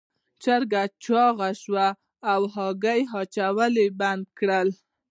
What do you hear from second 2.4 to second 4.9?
هګۍ اچول یې بند کړل.